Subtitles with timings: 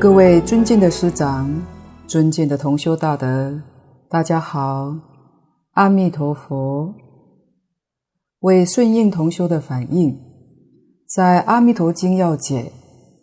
[0.00, 1.46] 各位尊敬的师长、
[2.06, 3.60] 尊敬的同修大德，
[4.08, 4.96] 大家好，
[5.72, 6.94] 阿弥陀佛。
[8.38, 10.18] 为顺应同修的反应，
[11.06, 12.72] 在《阿弥陀经要解》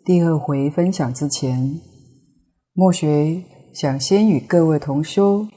[0.06, 1.80] 第二回分享之前，
[2.74, 3.42] 莫学
[3.74, 5.48] 想先与各位同修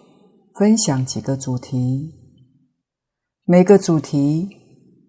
[0.55, 2.11] 分享几个主题。
[3.45, 4.49] 每个主题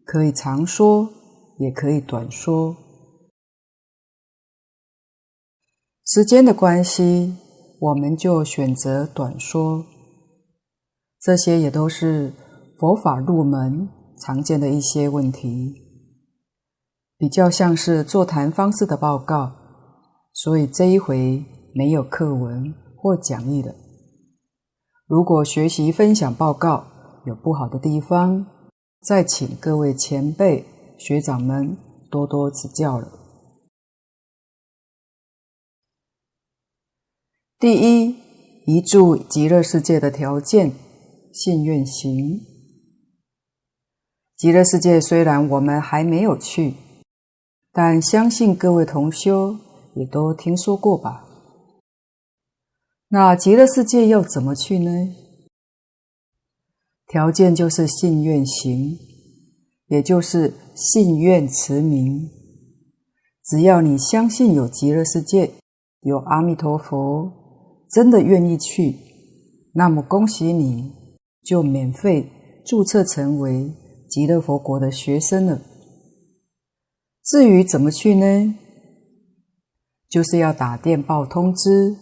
[0.04, 1.08] 可以长说，
[1.58, 2.76] 也可以短说。
[6.14, 7.34] 时间的关系，
[7.78, 9.82] 我们就选择短说。
[11.18, 12.34] 这些也都是
[12.78, 13.88] 佛法入门
[14.20, 15.74] 常见的一些问题，
[17.16, 19.52] 比较像是座谈方式的报告，
[20.34, 21.42] 所以这一回
[21.74, 23.74] 没有课文或讲义的。
[25.06, 26.84] 如果学习分享报告
[27.24, 28.44] 有不好的地方，
[29.00, 30.66] 再请各位前辈
[30.98, 31.74] 学长们
[32.10, 33.21] 多多指教了。
[37.62, 38.16] 第一，
[38.66, 40.72] 移住极乐世界的条件，
[41.32, 42.40] 信愿行。
[44.36, 46.74] 极乐世界虽然我们还没有去，
[47.70, 49.56] 但相信各位同修
[49.94, 51.24] 也都听说过吧？
[53.10, 55.14] 那极乐世界要怎么去呢？
[57.06, 58.98] 条件就是信愿行，
[59.86, 62.28] 也就是信愿持名。
[63.44, 65.52] 只要你相信有极乐世界，
[66.00, 67.40] 有阿弥陀佛。
[67.92, 68.96] 真的愿意去，
[69.74, 70.90] 那么恭喜你，
[71.44, 72.26] 就免费
[72.64, 73.70] 注册成为
[74.08, 75.60] 极乐佛国的学生了。
[77.22, 78.54] 至于怎么去呢？
[80.08, 81.96] 就是要打电报通知，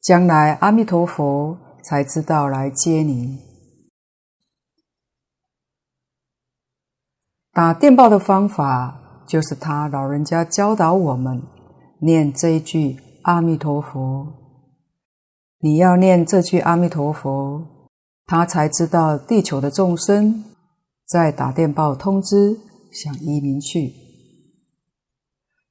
[0.00, 3.40] 将来阿弥陀佛才知道来接你。
[7.52, 11.42] 打电报的方法，就是他老人家教导我们
[12.00, 14.45] 念这一句阿弥陀佛。
[15.66, 17.60] 你要念这句阿弥陀佛，
[18.24, 20.44] 他才知道地球的众生
[21.04, 22.56] 在打电报通知
[22.92, 23.92] 想移民去。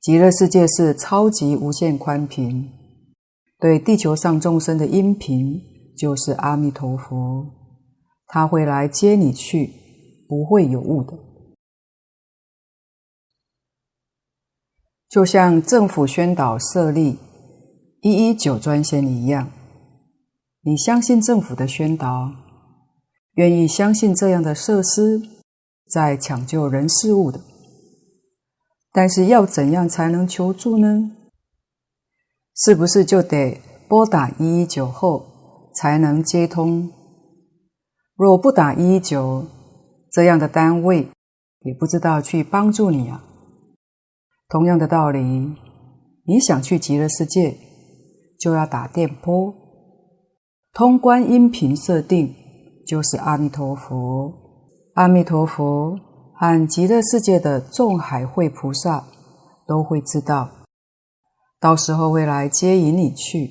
[0.02, 2.70] 极乐世界是超级无限宽频，
[3.58, 5.62] 对地球上众生的音频
[5.98, 7.46] 就是阿弥陀佛，
[8.28, 9.72] 他会来接你去，
[10.28, 11.18] 不会有误的。
[15.08, 17.18] 就像政府宣导设立
[18.02, 19.50] 一一九专线一样。
[20.68, 22.32] 你相信政府的宣导，
[23.36, 25.22] 愿意相信这样的设施
[25.88, 27.40] 在抢救人事物的，
[28.92, 31.12] 但是要怎样才能求助呢？
[32.56, 36.92] 是不是就得拨打一一九后才能接通？
[38.16, 39.46] 若不打一一九，
[40.12, 41.08] 这样的单位
[41.60, 43.24] 也不知道去帮助你啊。
[44.50, 45.20] 同样的道理，
[46.26, 47.56] 你想去极乐世界，
[48.40, 49.65] 就要打电波。
[50.76, 52.36] 通关音频设定
[52.86, 54.30] 就是阿弥陀佛，
[54.96, 55.98] 阿弥陀佛
[56.34, 59.08] 和极乐世界的众海会菩萨
[59.66, 60.50] 都会知道，
[61.62, 63.50] 到时候会来接引你去，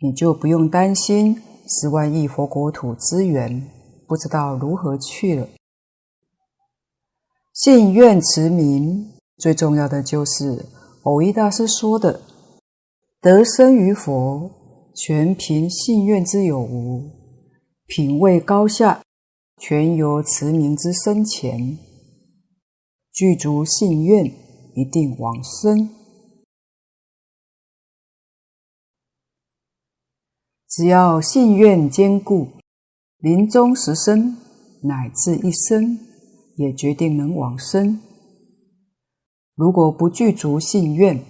[0.00, 1.36] 你就不用担心
[1.68, 3.68] 十万亿佛国土资源
[4.08, 5.46] 不知道如何去了。
[7.52, 9.06] 信愿持名
[9.36, 10.64] 最重要的就是
[11.02, 12.22] 蕅益大师说的：
[13.20, 14.61] 得生于佛。
[14.94, 17.10] 全凭信愿之有无，
[17.86, 19.02] 品位高下，
[19.58, 21.78] 全由持名之深浅。
[23.10, 24.26] 具足信愿，
[24.74, 25.88] 一定往生。
[30.68, 32.48] 只要信愿坚固，
[33.18, 34.36] 临终时生
[34.82, 35.98] 乃至一生，
[36.56, 37.98] 也决定能往生。
[39.54, 41.22] 如果不具足信愿，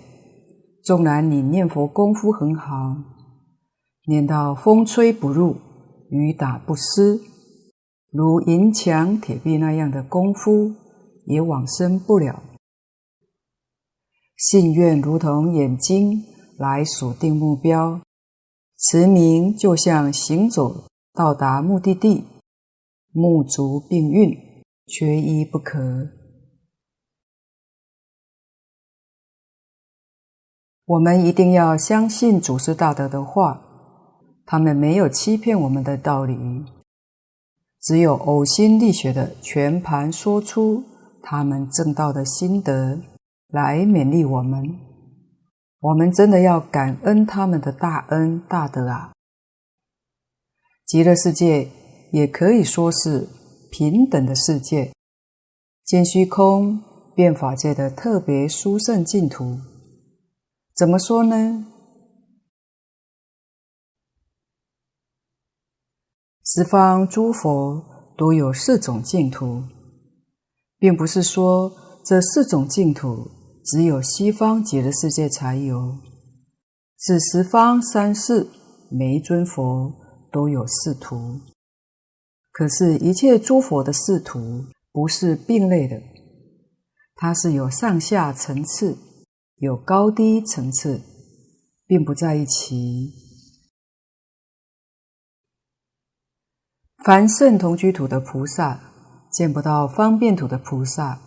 [0.83, 3.22] 纵然你念佛功夫很好。
[4.05, 5.57] 念到风吹不入，
[6.11, 7.21] 雨打不湿，
[8.11, 10.75] 如银墙铁壁那样的功夫，
[11.27, 12.43] 也往生不了。
[14.37, 16.25] 信愿如同眼睛
[16.59, 18.01] 来锁定目标，
[18.77, 22.25] 持名就像行走到达目的地，
[23.13, 24.37] 目足并运，
[24.87, 25.79] 缺一不可。
[30.87, 33.69] 我们一定要相信祖师大德的话。
[34.53, 36.37] 他们没有欺骗我们的道理，
[37.81, 40.85] 只有呕心沥血的全盘说出
[41.23, 43.01] 他们证道的心得
[43.49, 44.79] 来勉励我们。
[45.81, 49.15] 我们真的要感恩他们的大恩大德啊！
[50.85, 51.71] 极乐世界
[52.13, 53.27] 也可以说是
[53.71, 54.93] 平等的世界，
[55.83, 56.79] 见虚空
[57.15, 59.57] 变法界的特别殊胜净土，
[60.77, 61.69] 怎么说呢？
[66.55, 67.83] 十方诸佛
[68.15, 69.63] 都有四种净土，
[70.79, 71.73] 并不是说
[72.05, 73.27] 这四种净土
[73.65, 75.97] 只有西方极乐世界才有，
[76.99, 78.47] 是十方三世
[78.91, 79.95] 每一尊佛
[80.31, 81.41] 都有四土。
[82.51, 86.03] 可是，一切诸佛的四土不是并类的，
[87.15, 88.99] 它是有上下层次，
[89.57, 91.01] 有高低层次，
[91.87, 93.22] 并不在一起。
[97.05, 98.79] 凡圣同居土的菩萨
[99.33, 101.19] 见不到方便土的菩萨，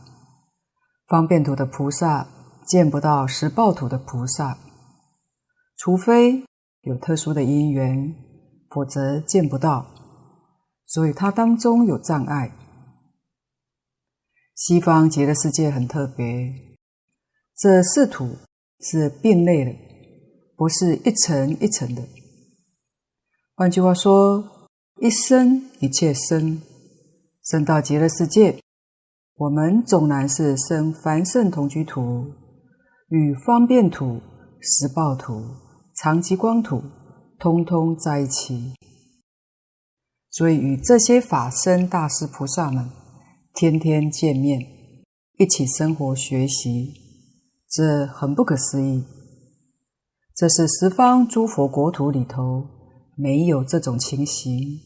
[1.07, 2.25] 方便土的菩萨
[2.65, 4.57] 见不到十报土的菩萨，
[5.75, 6.45] 除非
[6.83, 8.15] 有特殊的因缘，
[8.69, 9.85] 否则见不到。
[10.85, 12.53] 所以它当中有障碍。
[14.55, 16.53] 西方极乐世界很特别，
[17.57, 18.37] 这四土
[18.79, 19.75] 是并类的，
[20.55, 22.01] 不是一层一层的。
[23.55, 24.54] 换句话说。
[25.01, 26.61] 一生一切生，
[27.43, 28.61] 生到极乐世界，
[29.35, 32.31] 我们纵然是生凡圣同居土，
[33.09, 34.21] 与方便土、
[34.61, 35.43] 十报土、
[35.97, 36.81] 长吉光土，
[37.37, 38.73] 通通在一起。
[40.31, 42.89] 所以与这些法身大师菩萨们
[43.53, 44.61] 天天见面，
[45.37, 46.93] 一起生活学习，
[47.69, 49.03] 这很不可思议。
[50.33, 52.74] 这是十方诸佛国土里头。
[53.17, 54.81] 没有这种情形，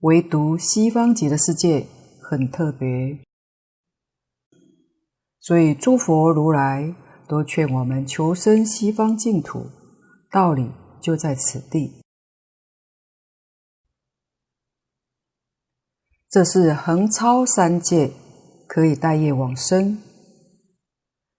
[0.00, 1.86] 唯独西方极乐世界
[2.20, 3.20] 很特别，
[5.38, 6.94] 所以诸佛如来
[7.28, 9.66] 都劝我们求生西方净土，
[10.30, 10.68] 道理
[11.00, 12.02] 就在此地。
[16.28, 18.10] 这是横超三界，
[18.66, 20.02] 可以带业往生。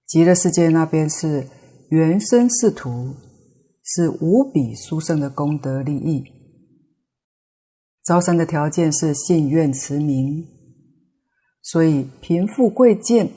[0.08, 1.50] 极乐世界那边是
[1.90, 3.14] 原生四土。
[3.86, 6.24] 是无比殊胜的功德利益。
[8.04, 10.48] 招生的条件是信愿持名，
[11.62, 13.30] 所以贫富贵贱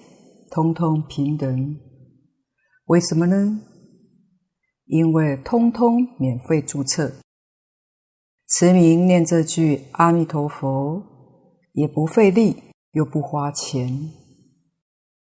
[0.51, 1.79] 通通平等。
[2.87, 3.61] 为什么呢？
[4.87, 7.13] 因为通通免费注册，
[8.49, 11.03] 持名念这句阿弥陀佛
[11.73, 12.57] 也不费力，
[12.93, 14.11] 又不花钱。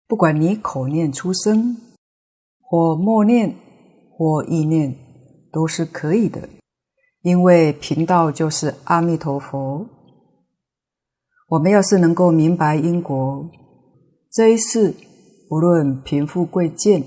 [0.06, 1.76] 不管你口念出声，
[2.60, 3.56] 或默念。
[4.20, 4.94] 或意念
[5.50, 6.46] 都是可以的，
[7.22, 9.88] 因为频道就是阿弥陀佛。
[11.48, 13.48] 我们要是能够明白因果，
[14.30, 14.94] 这一世
[15.48, 17.02] 不论贫富贵贱，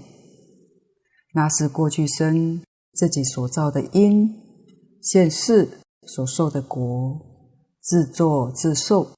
[1.35, 2.63] 那是过去生
[2.93, 4.33] 自己所造的因，
[4.99, 5.69] 现世
[6.07, 6.81] 所受的果，
[7.79, 9.11] 自作自受，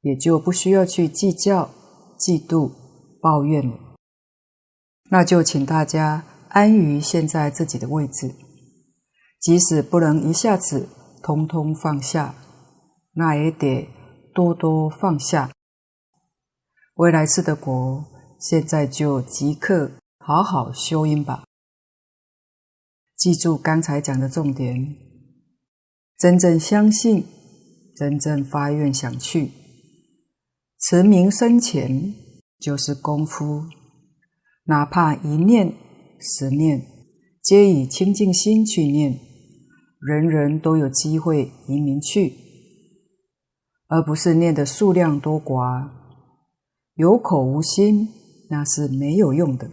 [0.00, 1.70] 也就不需要去计较、
[2.18, 2.72] 嫉妒、
[3.20, 3.72] 抱怨。
[5.08, 6.24] 那就请大家。
[6.50, 8.34] 安于现在自己的位置，
[9.40, 10.88] 即使不能一下子
[11.22, 12.34] 通通放下，
[13.12, 13.88] 那也得
[14.34, 15.50] 多多放下。
[16.94, 18.04] 未来世的果，
[18.40, 21.44] 现在就即刻好好修因吧。
[23.16, 24.96] 记住刚才讲的重点：
[26.18, 27.24] 真正相信，
[27.94, 29.52] 真正发愿想去，
[30.80, 32.12] 持名生前
[32.58, 33.66] 就是功夫，
[34.64, 35.72] 哪怕一念。
[36.20, 36.86] 十念，
[37.42, 39.18] 皆以清净心去念，
[39.98, 42.34] 人人都有机会移民去，
[43.88, 45.88] 而不是念的数量多寡，
[46.94, 48.08] 有口无心，
[48.50, 49.70] 那是没有用的。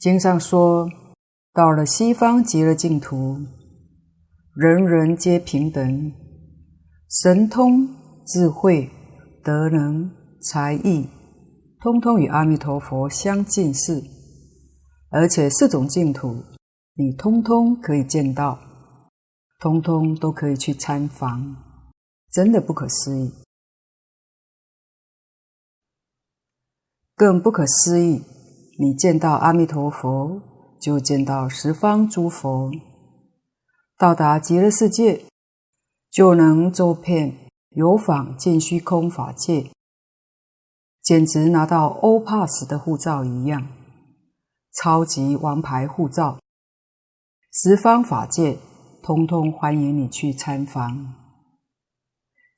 [0.00, 0.90] 经上说，
[1.52, 3.38] 到了西方极乐净土，
[4.54, 6.12] 人人皆平等，
[7.08, 7.88] 神通、
[8.26, 8.90] 智慧、
[9.44, 10.10] 德能、
[10.40, 11.08] 才艺。
[11.80, 14.02] 通通与阿弥陀佛相近似，
[15.10, 16.42] 而且四种净土，
[16.94, 18.58] 你通通可以见到，
[19.60, 21.56] 通通都可以去参访，
[22.32, 23.32] 真的不可思议。
[27.14, 28.24] 更不可思议，
[28.80, 30.42] 你见到阿弥陀佛，
[30.80, 32.72] 就见到十方诸佛，
[33.96, 35.24] 到达极乐世界，
[36.10, 39.70] 就能周遍游访尽虚空法界。
[41.08, 43.66] 简直拿到欧帕斯的护照一样，
[44.74, 46.38] 超级王牌护照，
[47.50, 48.58] 十方法界
[49.02, 51.14] 通通欢迎你去参访。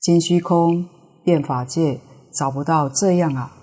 [0.01, 0.89] 金虚空
[1.23, 2.01] 变法界
[2.33, 3.55] 找不到这样啊！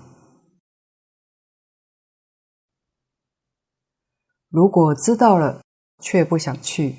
[4.49, 5.61] 如果知道了
[6.01, 6.97] 却不想去，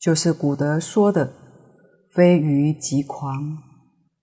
[0.00, 1.32] 就是古德说的
[2.12, 3.58] “非愚即狂”，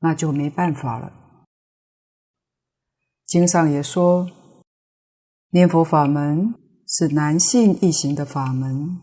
[0.03, 1.20] 那就没办法了。
[3.31, 4.29] 经上也说，
[5.51, 6.53] 念佛法门
[6.85, 9.00] 是难信易行的法门，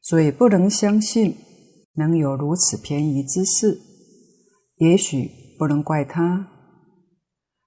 [0.00, 1.36] 所以不能相信
[1.92, 3.78] 能有如此便宜之事。
[4.76, 6.48] 也许不能怪他，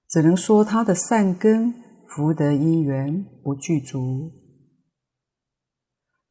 [0.08, 1.72] 只能说他的善根
[2.08, 4.32] 福德因缘不具足。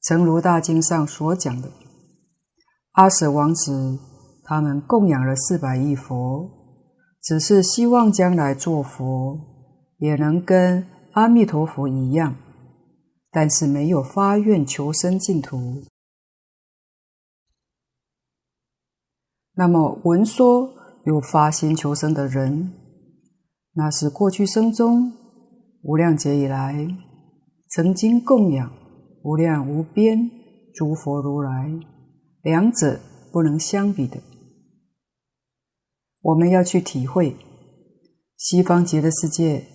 [0.02, 1.72] 诚如大经上所讲的，
[2.92, 3.98] 阿舍王子
[4.44, 6.57] 他们供养了四百亿佛。
[7.22, 9.40] 只是希望将来做佛，
[9.98, 12.36] 也能跟阿弥陀佛一样，
[13.32, 15.84] 但是没有发愿求生净土。
[19.56, 20.72] 那么闻说
[21.06, 22.72] 有发心求生的人，
[23.74, 25.12] 那是过去生中
[25.82, 26.88] 无量劫以来
[27.70, 28.72] 曾经供养
[29.24, 30.30] 无量无边
[30.76, 31.72] 诸佛如来，
[32.44, 33.00] 两者
[33.32, 34.18] 不能相比的。
[36.22, 37.36] 我们要去体会
[38.36, 39.66] 西方极乐世界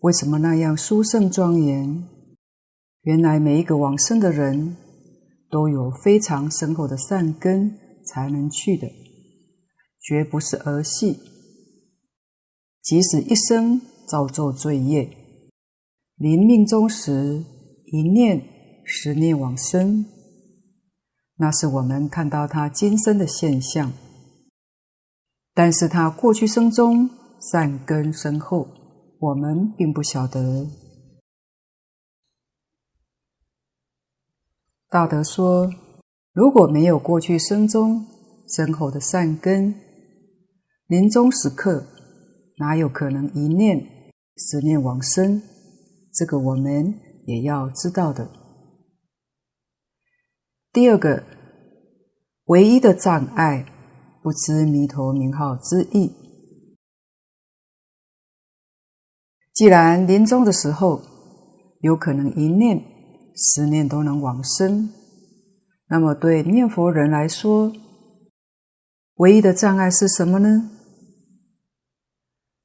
[0.00, 2.08] 为什么那样殊胜庄严。
[3.02, 4.76] 原来每一个往生的人
[5.50, 8.86] 都有非常深厚的善根才能去的，
[10.00, 11.18] 绝不是儿戏。
[12.82, 15.10] 即使一生造作罪业，
[16.16, 17.44] 临命终时
[17.86, 18.42] 一念、
[18.84, 20.04] 十念往生，
[21.36, 23.92] 那是我们看到他今生的现象。
[25.52, 28.68] 但是他过去生中善根深厚，
[29.18, 30.66] 我们并不晓得。
[34.88, 35.70] 大德说，
[36.32, 38.06] 如果没有过去生中
[38.48, 39.74] 深厚的善根，
[40.86, 41.84] 临终时刻
[42.58, 43.78] 哪有可能一念、
[44.36, 45.42] 十念往生？
[46.12, 46.94] 这个我们
[47.26, 48.30] 也要知道的。
[50.72, 51.24] 第二个，
[52.44, 53.66] 唯一的障碍。
[54.22, 56.14] 不知弥陀名号之意。
[59.52, 61.02] 既然临终的时候
[61.80, 62.82] 有可能一念、
[63.34, 64.90] 十念都能往生，
[65.88, 67.72] 那么对念佛人来说，
[69.16, 70.70] 唯一的障碍是什么呢？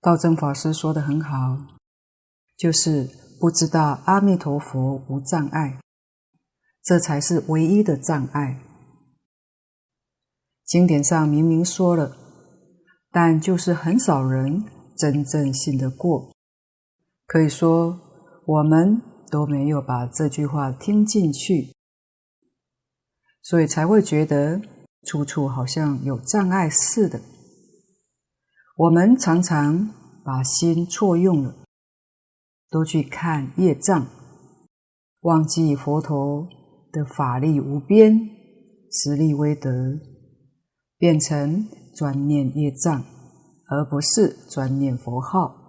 [0.01, 1.57] 道真法师说的很好，
[2.55, 3.09] 就是
[3.39, 5.81] 不知道阿弥陀佛无障碍，
[6.83, 8.61] 这才是唯一的障碍。
[10.65, 12.17] 经典上明明说了，
[13.11, 14.63] 但就是很少人
[14.97, 16.33] 真正信得过。
[17.27, 17.99] 可以说，
[18.47, 21.73] 我们都没有把这句话听进去，
[23.43, 24.59] 所以才会觉得
[25.03, 27.21] 处处好像有障碍似的。
[28.77, 29.87] 我们常常
[30.23, 31.55] 把心错用了，
[32.71, 34.07] 都去看业障，
[35.21, 36.47] 忘记佛陀
[36.91, 38.19] 的法力无边，
[38.91, 39.69] 实力威德。
[40.97, 43.03] 变成专念业障，
[43.67, 45.61] 而不是专念佛号。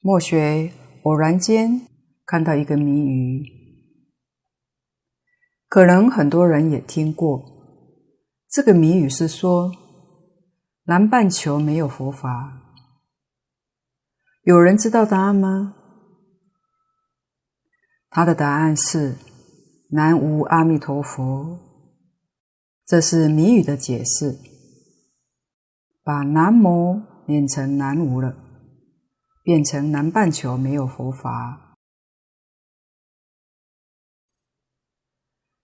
[0.00, 0.72] 莫学
[1.04, 1.88] 偶然间
[2.26, 3.42] 看到一个谜语，
[5.66, 7.42] 可能很多人也听过。
[8.50, 9.72] 这个谜语是说，
[10.84, 12.60] 南半球没有佛法。
[14.42, 15.74] 有人知道答案吗？
[18.10, 19.16] 他的答案是。
[19.90, 21.58] 南无阿弥陀佛，
[22.86, 24.38] 这是谜语的解释。
[26.02, 28.34] 把南无念成南无了，
[29.42, 31.76] 变成南半球没有佛法。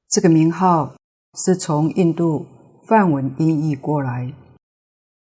[0.08, 0.96] 这个名号
[1.34, 2.46] 是从印度
[2.86, 4.34] 梵文音译过来，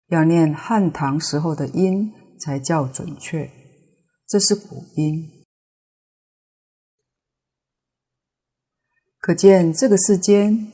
[0.08, 3.50] 要念汉唐时候的音才叫准确，
[4.28, 5.39] 这是古音。
[9.20, 10.72] 可见这个世间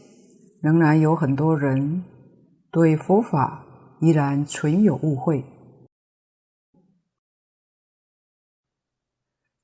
[0.62, 2.04] 仍然有很多人
[2.72, 3.66] 对佛法
[4.02, 5.44] 依然存有误会。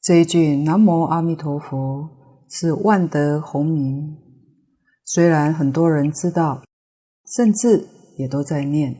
[0.01, 2.09] 这一句“南无阿弥陀佛”
[2.49, 4.17] 是万德洪名，
[5.05, 6.63] 虽然很多人知道，
[7.37, 8.97] 甚至也都在念，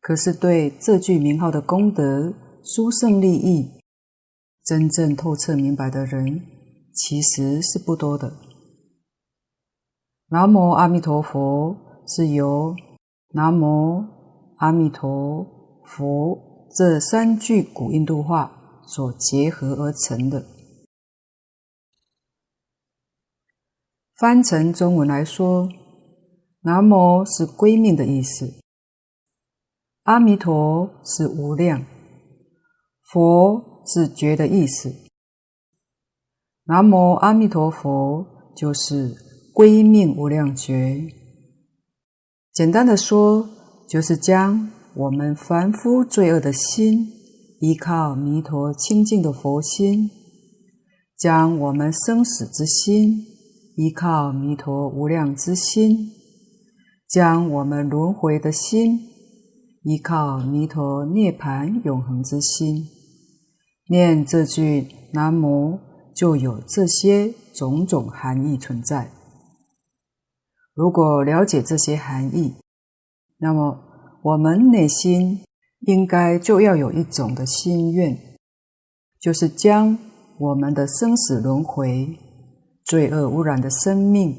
[0.00, 2.32] 可是对这句名号的功德、
[2.62, 3.80] 殊胜利益，
[4.64, 6.42] 真正透彻明白的人，
[6.92, 8.43] 其实是不多的。
[10.28, 11.76] 南无阿弥陀佛
[12.08, 12.74] 是由
[13.32, 14.02] 南无
[14.56, 15.46] 阿弥陀
[15.84, 20.46] 佛这三句古印度话所结合而成的。
[24.16, 25.68] 翻成中文来说，
[26.62, 28.54] 南无是归命的意思，
[30.04, 31.84] 阿弥陀是无量，
[33.02, 34.90] 佛是觉的意思。
[36.64, 39.23] 南无阿弥陀佛就是。
[39.54, 41.14] 归命无量觉，
[42.52, 43.48] 简单的说，
[43.88, 47.06] 就是将我们凡夫罪恶的心，
[47.60, 50.10] 依靠弥陀清净的佛心，
[51.16, 53.24] 将我们生死之心，
[53.76, 56.10] 依靠弥陀无量之心，
[57.08, 58.98] 将我们轮回的心，
[59.84, 62.88] 依靠弥陀涅槃永恒之心，
[63.88, 65.78] 念这句南无，
[66.12, 69.12] 就有这些种种含义存在。
[70.74, 72.56] 如果了解这些含义，
[73.38, 73.78] 那么
[74.22, 75.44] 我们内心
[75.80, 78.18] 应该就要有一种的心愿，
[79.20, 79.96] 就是将
[80.38, 82.18] 我们的生死轮回、
[82.84, 84.36] 罪恶污染的生命，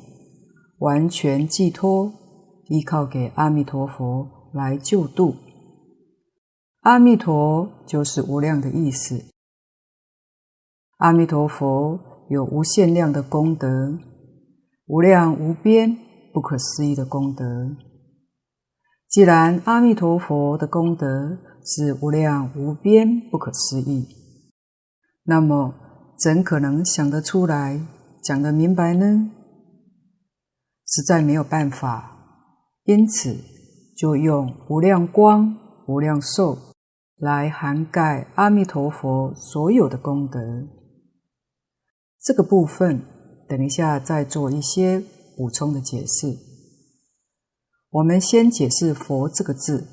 [0.80, 2.12] 完全寄托
[2.68, 5.36] 依靠给阿弥陀佛来救度。
[6.82, 9.24] 阿弥陀就是无量的意思。
[10.98, 12.00] 阿弥陀佛
[12.30, 13.98] 有无限量的功德，
[14.88, 15.98] 无量无边、
[16.36, 17.78] 不可思议的功德。
[19.08, 24.06] 既然阿弥陀佛的功德是无量无边、不可思议，
[25.24, 25.74] 那么
[26.20, 27.80] 怎可能想得出来、
[28.22, 29.32] 讲得明白呢？
[30.86, 32.44] 实在没有办法，
[32.84, 33.38] 因此
[33.96, 35.56] 就用无量光、
[35.88, 36.58] 无量寿
[37.16, 40.42] 来涵盖阿弥陀佛所有的功德。
[42.22, 43.02] 这个部分
[43.48, 45.02] 等一下再做一些
[45.36, 46.38] 补充的解释。
[47.90, 49.88] 我们先解释“佛”这个字。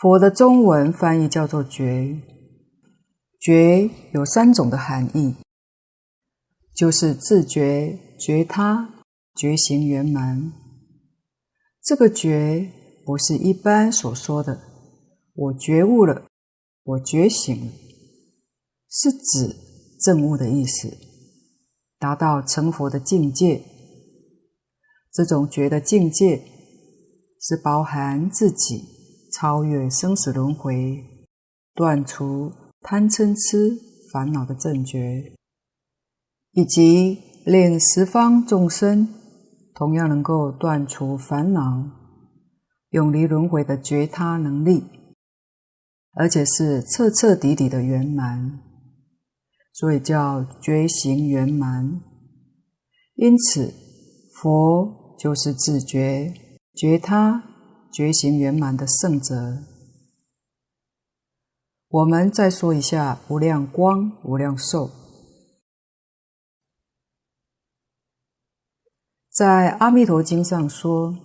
[0.00, 2.20] 佛的中文翻译叫做“觉
[3.40, 5.36] ”，“觉”有三种的含义，
[6.74, 9.04] 就是自觉、觉他、
[9.36, 10.52] 觉行圆满。
[11.82, 12.70] 这个“觉”
[13.06, 14.60] 不是一般所说的
[15.34, 16.26] “我觉悟了，
[16.82, 17.72] 我觉醒了”，
[18.90, 19.56] 是指
[20.00, 20.88] 证悟的意思，
[22.02, 23.62] 达到成佛的境界。
[25.12, 26.42] 这种觉的境界，
[27.40, 28.82] 是包含自己
[29.32, 31.04] 超越生死轮回，
[31.74, 33.78] 断除贪嗔痴
[34.12, 35.36] 烦恼的正觉，
[36.50, 39.08] 以及令十方众生
[39.72, 41.84] 同样能够断除烦恼、
[42.90, 44.82] 永离轮回的觉他能力，
[46.14, 48.60] 而且是彻彻底底的圆满，
[49.82, 52.00] 所以叫觉行圆满。
[53.16, 53.74] 因此，
[54.32, 55.02] 佛。
[55.18, 56.34] 就是自觉、
[56.74, 57.44] 觉他、
[57.92, 59.62] 觉行圆满的圣者。
[61.86, 64.90] 我们再说一下无量光、无量寿。
[69.30, 71.16] 在《阿弥陀经》上说：“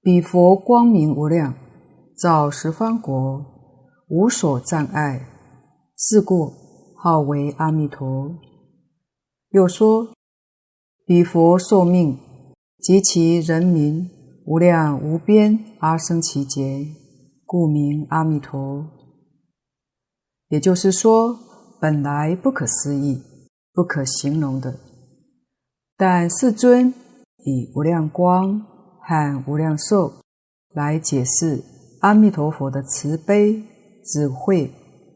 [0.00, 1.56] 彼佛光明无量，
[2.16, 3.44] 照十方国，
[4.06, 5.26] 无所障碍，
[5.96, 6.52] 是故
[7.06, 8.34] 号为阿弥陀。”
[9.54, 10.08] 又说
[11.06, 12.18] ：“彼佛寿命。”
[12.82, 14.08] 及其人民
[14.44, 16.86] 无量无边阿僧只劫，
[17.44, 18.86] 故名阿弥陀。
[20.48, 21.36] 也就是说，
[21.80, 23.22] 本来不可思议、
[23.72, 24.78] 不可形容的，
[25.96, 26.94] 但世尊
[27.38, 28.60] 以无量光
[29.00, 30.12] 和无量寿
[30.72, 31.64] 来解释
[32.00, 33.64] 阿弥陀佛的慈悲、
[34.04, 34.70] 智慧、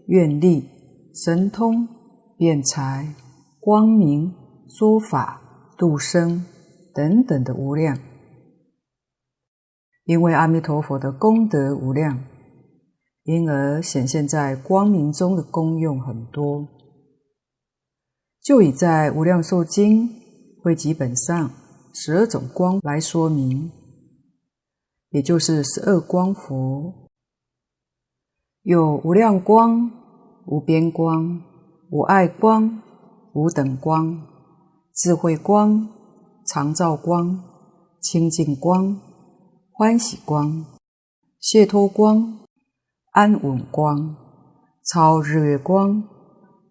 [0.08, 0.68] 愿力、
[1.14, 1.88] 神通、
[2.36, 3.14] 辩才、
[3.58, 4.34] 光明、
[4.68, 5.40] 说法、
[5.76, 6.44] 度生。
[6.92, 7.96] 等等的无量，
[10.06, 12.24] 因为阿弥陀佛的功德无量，
[13.22, 16.66] 因而显现在光明中的功用很多。
[18.42, 20.08] 就以在《无量寿经》
[20.60, 21.52] 会集本上
[21.94, 23.70] 十二种光来说明，
[25.10, 27.08] 也就是十二光佛，
[28.62, 29.88] 有无量光、
[30.50, 31.42] 无边光、
[31.90, 32.82] 无碍光、
[33.32, 34.20] 无等光、
[34.94, 35.88] 智慧光。
[36.46, 37.44] 常照光、
[38.00, 38.98] 清净光、
[39.70, 40.64] 欢喜光、
[41.38, 42.40] 解脱光、
[43.12, 44.16] 安稳光、
[44.84, 46.02] 超日月光、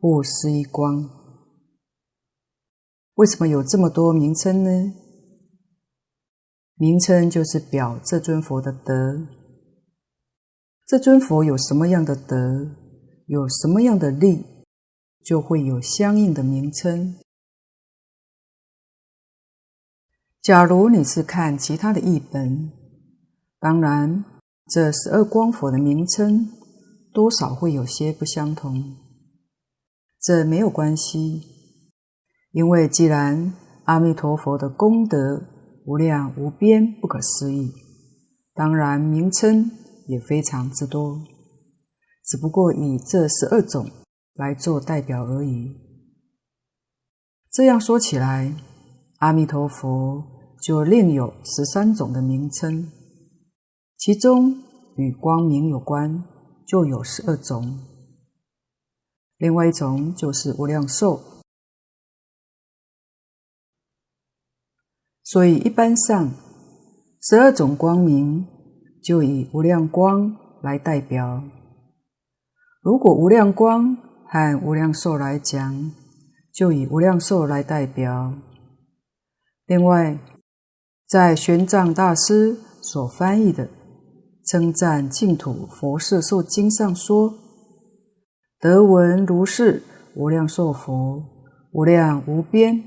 [0.01, 1.09] 不思议光。
[3.13, 4.93] 为什么有这么多名称呢？
[6.75, 9.27] 名称就是表这尊佛的德。
[10.85, 12.75] 这尊佛有什么样的德，
[13.29, 14.43] 有什么样的力，
[15.23, 17.15] 就会有相应的名称。
[20.41, 22.71] 假如你是看其他的译本，
[23.59, 24.25] 当然
[24.65, 26.49] 这十二光佛的名称
[27.13, 28.97] 多少会有些不相同，
[30.19, 31.43] 这没有关系，
[32.51, 35.43] 因为既然阿弥陀佛的功德
[35.85, 37.71] 无量无边不可思议，
[38.55, 39.69] 当然名称
[40.07, 41.21] 也非常之多，
[42.29, 43.89] 只不过以这十二种
[44.35, 45.75] 来做代表而已。
[47.51, 48.53] 这样说起来。
[49.19, 50.23] 阿弥陀佛
[50.61, 52.89] 就另有十三种的名称，
[53.97, 54.63] 其中
[54.95, 56.23] 与光明有关，
[56.65, 57.79] 就有十二种。
[59.35, 61.21] 另外一种就是无量寿，
[65.25, 66.31] 所以一般上
[67.21, 68.47] 十二种光明
[69.03, 71.43] 就以无量光来代表。
[72.81, 75.91] 如果无量光和无量寿来讲，
[76.53, 78.33] 就以无量寿来代表。
[79.65, 80.17] 另外，
[81.05, 83.65] 在玄奘大师所翻译的
[84.45, 87.33] 《称赞净土佛摄受经》上说
[88.61, 89.83] ：“得闻如是
[90.15, 91.21] 无量寿佛，
[91.73, 92.81] 无量无边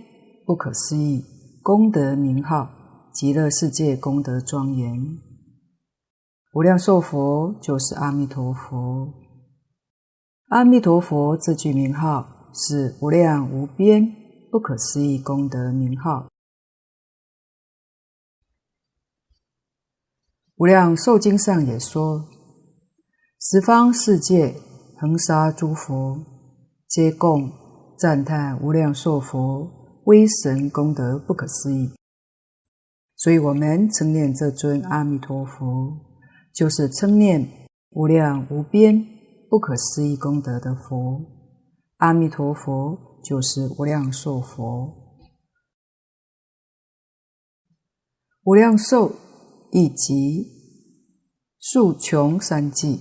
[0.46, 1.22] 不可思议
[1.62, 2.70] 功德名号，
[3.12, 5.18] 极乐世界功德庄严。
[6.54, 9.21] 无量寿佛就是阿弥陀佛。
[10.52, 14.14] 阿弥陀佛这句名号是无量无边
[14.50, 16.28] 不可思议功德名号。”
[20.56, 22.28] 无量寿经上也说，
[23.40, 24.54] 十方世界
[24.98, 26.22] 恒沙诸佛，
[26.86, 27.50] 皆共
[27.98, 31.94] 赞叹无量寿佛威神功德不可思议。
[33.16, 35.96] 所以，我们称念这尊阿弥陀佛，
[36.52, 37.48] 就是称念
[37.92, 39.02] 无量无边
[39.52, 41.20] 不可思议功德的佛。
[41.98, 45.20] 阿弥陀佛就是无量寿佛，
[48.44, 49.14] 无量寿。
[49.74, 50.46] 以及
[51.58, 53.00] 数穷三际，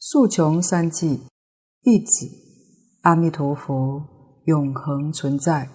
[0.00, 1.22] 数穷三际，
[1.82, 2.26] 意指
[3.02, 5.70] 阿弥陀佛永恒存在，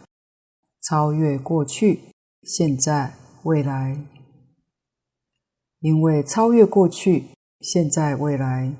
[0.81, 4.05] 超越过去、现在、未来。
[5.79, 7.29] 因为超越过去、
[7.61, 8.75] 现在、未来，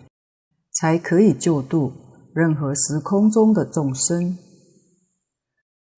[0.74, 1.94] 才可以救度
[2.34, 4.38] 任何时空中的众生。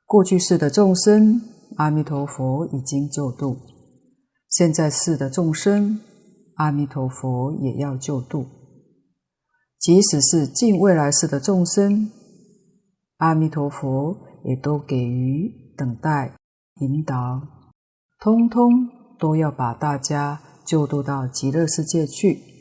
[0.06, 1.42] 过去世的众生，
[1.78, 3.58] 阿弥陀佛已经救度。
[4.50, 6.00] 现在世的众生，
[6.56, 8.46] 阿弥陀佛也要救度；
[9.80, 12.12] 即使是近未来世的众生，
[13.18, 16.38] 阿弥陀佛也都给予等待
[16.82, 17.42] 引导，
[18.20, 18.70] 通通
[19.18, 22.55] 都要把大家救度到极乐世界去。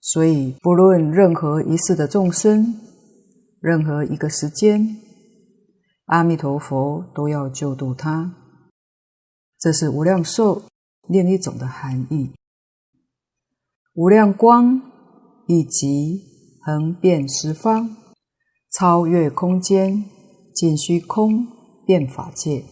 [0.00, 2.74] 所以，不论任何一世的众生，
[3.60, 4.96] 任何一个时间，
[6.06, 8.34] 阿弥陀佛都要救度他。
[9.58, 10.62] 这是无量寿。
[11.08, 12.30] 另一种的含义，
[13.94, 14.80] 无量光
[15.48, 16.22] 以及
[16.64, 17.96] 横遍十方，
[18.70, 20.04] 超越空间，
[20.54, 21.48] 尽虚空，
[21.84, 22.64] 遍法界。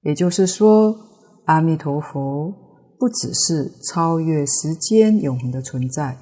[0.00, 0.96] 也就是说，
[1.44, 2.52] 阿弥陀佛
[3.02, 6.16] 不只是超越时间永恒的存在，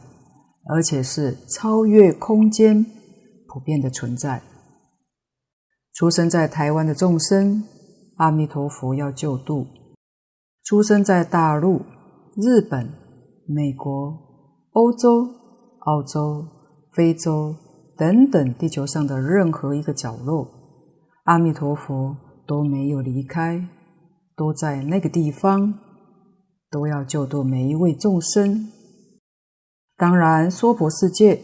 [0.70, 2.82] 而且是超越空间
[3.46, 4.42] 普遍的存在。
[5.92, 7.62] 出生在台湾的众生，
[8.16, 9.66] 阿弥陀佛要救度。
[10.64, 11.82] 出生在大陆、
[12.34, 12.90] 日本、
[13.46, 14.16] 美国、
[14.70, 15.28] 欧洲、
[15.80, 16.46] 澳洲、
[16.94, 17.54] 非洲
[17.98, 20.48] 等等地球上的任何一个角落，
[21.24, 22.16] 阿弥陀佛
[22.46, 23.68] 都没有离开，
[24.34, 25.74] 都在那个地方，
[26.70, 28.70] 都要救度每一位众生。
[29.96, 31.42] 当然，娑婆世界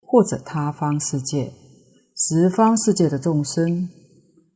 [0.00, 1.52] 或者他方世界、
[2.16, 3.88] 十方世界的众生，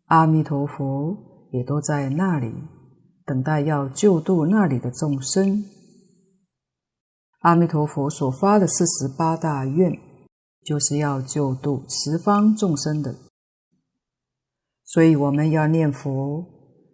[0.07, 1.17] 阿弥陀佛
[1.51, 2.53] 也都在那里。
[3.27, 5.65] 等待要救度那里的众生，
[7.39, 9.99] 阿弥陀佛所发的四十八大愿，
[10.63, 13.15] 就是要救度十方众生的。
[14.85, 16.45] 所以我们要念佛，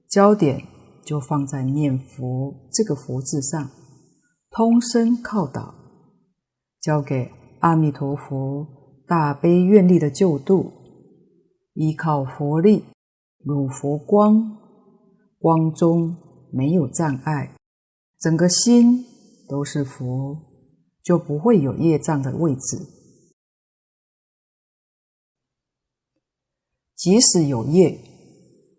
[0.09, 0.65] 焦点
[1.11, 3.69] 就放在念佛这个佛字上，
[4.49, 5.75] 通身靠倒，
[6.81, 8.65] 交给阿弥陀佛
[9.09, 10.71] 大悲愿力的救度，
[11.75, 12.85] 依靠佛力，
[13.45, 14.57] 如佛光。
[15.41, 16.17] 光中
[16.53, 17.57] 没有障碍，
[18.21, 19.05] 整个心
[19.49, 20.39] 都是佛，
[21.03, 22.77] 就不会有业障的位置。
[26.95, 27.99] 即使有业，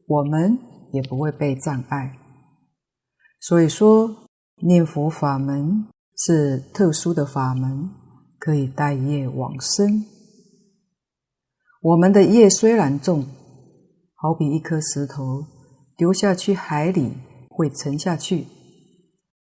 [0.07, 0.57] 我们
[0.93, 2.19] 也不会被障碍。
[3.41, 4.27] 所以说，
[4.63, 7.89] 念佛法门是特殊的法门，
[8.39, 10.06] 可以带业往生。
[11.82, 13.25] 我们的业虽然重，
[14.13, 15.45] 好比一颗石头。
[15.97, 17.13] 丢下去海里
[17.49, 18.47] 会沉下去，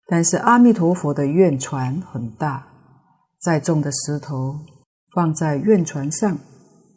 [0.06, 2.66] 但是阿弥陀佛的愿船很大，
[3.38, 4.56] 再重的石头
[5.14, 6.38] 放在愿船上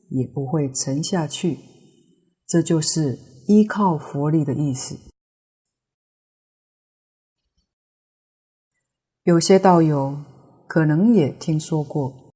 [0.09, 1.57] 也不会沉下去。
[2.47, 5.10] 这就是依靠佛力的意思。
[9.23, 10.17] 有些道友
[10.67, 12.31] 可能也听说过，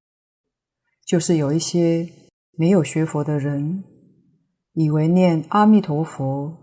[1.06, 2.10] 就是有一些
[2.52, 3.84] 没有学佛的人，
[4.74, 6.62] 以为念阿弥陀佛。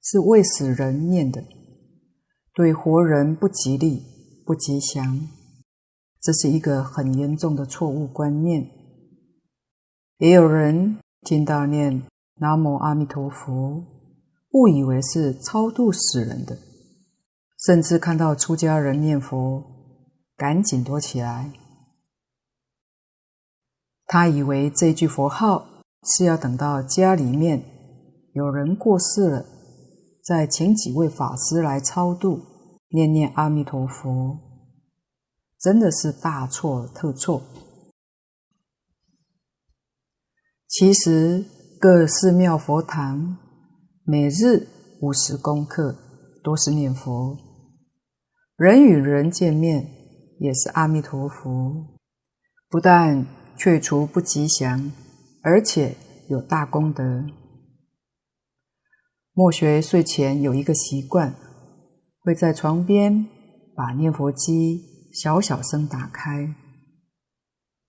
[0.00, 1.44] 是为死人念的，
[2.54, 4.02] 对活人不吉利、
[4.46, 5.28] 不吉祥，
[6.22, 8.70] 这是一个很严重的错误观念。
[10.16, 12.04] 也有人听到念
[12.36, 13.84] 南无阿弥陀佛，
[14.52, 16.56] 误以为是超度死人的，
[17.58, 19.64] 甚至看到出家人念佛，
[20.36, 21.52] 赶紧躲起来。
[24.06, 27.62] 他以为这句佛号是要等到家里面
[28.32, 29.44] 有人过世了，
[30.22, 32.40] 再请几位法师来超度，
[32.90, 34.38] 念念阿弥陀佛，
[35.58, 37.42] 真的是大错特错。
[40.68, 41.44] 其实
[41.80, 43.36] 各寺庙佛堂
[44.04, 44.68] 每日
[45.00, 45.96] 五时功课
[46.44, 47.36] 都是念佛，
[48.58, 49.88] 人与人见面
[50.40, 51.96] 也是阿弥陀佛，
[52.68, 53.24] 不但
[53.56, 54.90] 去除不吉祥，
[55.44, 55.94] 而且
[56.28, 57.24] 有大功德。
[59.32, 61.36] 末学睡前有一个习惯，
[62.18, 63.28] 会在床边
[63.76, 66.52] 把念佛机小小声打开。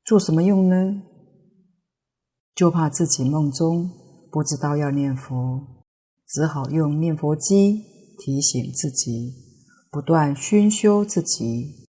[0.06, 1.02] 做什么用呢？
[2.54, 3.90] 就怕自己梦中
[4.32, 5.84] 不知道要念佛，
[6.28, 7.84] 只好用念佛机
[8.20, 9.49] 提醒自己，
[9.92, 11.88] 不断熏修自己。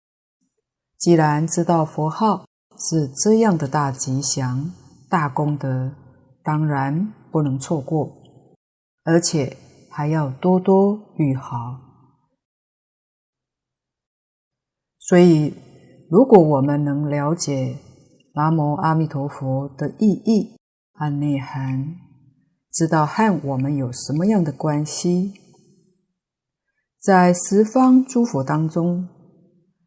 [0.98, 2.46] 既然知道佛号，
[2.78, 4.72] 是这样的大吉祥、
[5.08, 5.92] 大功德，
[6.42, 8.10] 当然不能错过，
[9.04, 9.56] 而且
[9.90, 11.80] 还要多多遇好。
[14.98, 15.54] 所以，
[16.10, 17.76] 如果我们能了解
[18.34, 20.56] 南无阿弥陀佛的意义
[20.92, 21.96] 和内涵，
[22.72, 25.39] 知道和我们有什么样的关系，
[27.00, 29.08] 在十方诸佛当中，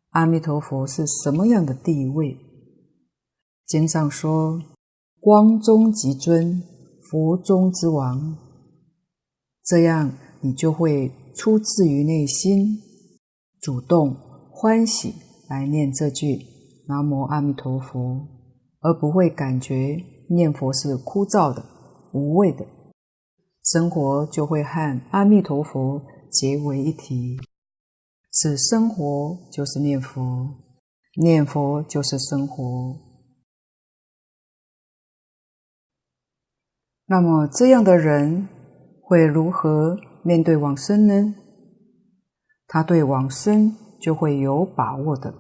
[0.10, 2.36] 阿弥陀佛是什么样的地位？
[3.68, 4.60] 经上说
[5.22, 6.64] ：“光中极尊，
[7.12, 8.36] 佛中之王。”
[9.64, 12.80] 这样你就会出自于内心，
[13.62, 14.18] 主动
[14.50, 15.14] 欢喜
[15.48, 16.40] 来念这句
[16.90, 18.28] “南无阿弥陀佛”，
[18.82, 21.64] 而不会感觉念佛是枯燥的、
[22.12, 22.66] 无味的。
[23.64, 26.02] 生活就会和阿弥陀佛
[26.34, 27.40] 结为一体，
[28.32, 30.50] 是生活就是念佛，
[31.22, 32.98] 念佛就是生活。
[37.06, 38.50] 那么，这样的人
[39.02, 41.36] 会如何面对往生呢？
[42.66, 45.36] 他对往生就会有把握的，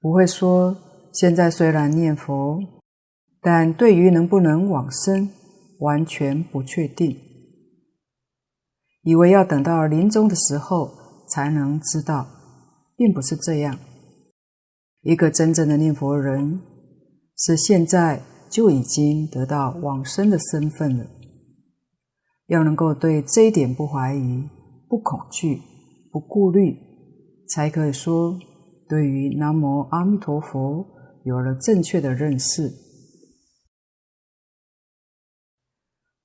[0.00, 0.76] 不会说
[1.12, 2.60] 现在虽然念佛，
[3.40, 5.28] 但对于能不能往生
[5.80, 7.18] 完全不确定，
[9.06, 10.90] 以为要等到临终的时候
[11.30, 12.26] 才能知道，
[12.94, 13.78] 并不是这样。
[15.00, 16.60] 一个真正的念佛人
[17.34, 18.22] 是现在。
[18.48, 21.04] 就已经得到往生的身份了。
[22.46, 24.48] 要能够对这一点不怀疑、
[24.88, 25.60] 不恐惧、
[26.12, 26.78] 不顾虑，
[27.48, 28.38] 才可以说
[28.88, 30.86] 对于南无阿弥陀佛
[31.24, 32.72] 有了正确的认识。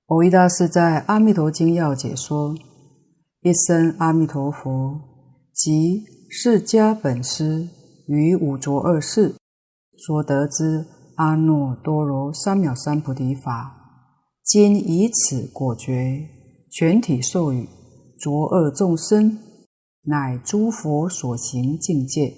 [0.06, 2.56] 蕅益大师在《阿弥陀经要解》说
[3.44, 5.02] ：“一声阿弥陀佛，
[5.52, 7.68] 即释迦本师
[8.06, 9.34] 于五浊恶世
[9.98, 10.86] 所得之。”
[11.18, 13.76] 阿耨多罗三藐三菩提法，
[14.44, 16.28] 今以此果觉，
[16.72, 17.68] 全体授予
[18.18, 19.38] 浊恶众生，
[20.04, 22.34] 乃诸佛所行境界，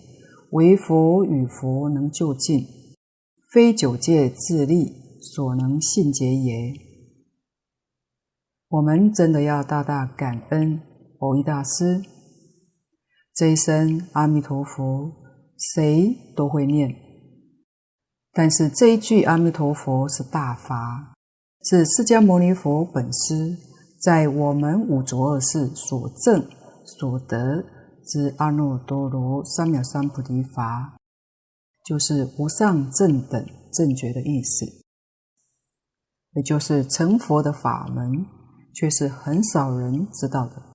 [0.51, 2.65] 唯佛与佛能就近，
[3.51, 6.73] 非九界自力所能信解也。
[8.67, 10.81] 我们真的要大大感恩
[11.23, 12.03] 蕅益大师，
[13.33, 15.09] 这一声阿弥陀佛，
[15.57, 16.93] 谁都会念。
[18.33, 21.13] 但是这一句阿弥陀佛是大法，
[21.63, 23.55] 是释迦牟尼佛本师
[24.01, 26.45] 在我们五浊恶世所证
[26.83, 27.63] 所得
[28.05, 30.97] 之阿耨多罗三藐三菩提法，
[31.85, 34.65] 就是无上正等正觉的意思，
[36.33, 38.25] 也就是成佛的法门，
[38.73, 40.72] 却是很少人知道的。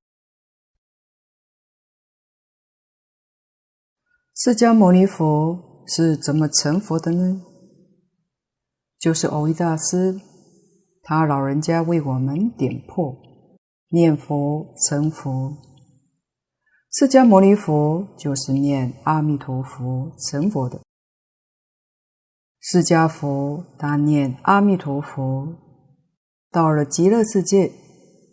[4.48, 7.42] 释迦牟尼佛是怎么成佛的呢？
[8.98, 10.18] 就是蕅益大师，
[11.02, 13.14] 他老人家为我们点破
[13.90, 15.52] 念佛成佛。
[16.90, 20.80] 释迦牟尼佛就是念阿弥陀佛成佛的。
[22.58, 25.58] 释迦佛他念阿弥陀佛，
[26.50, 27.70] 到了极乐世界